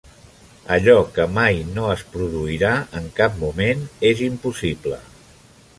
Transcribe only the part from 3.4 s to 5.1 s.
moment és impossible.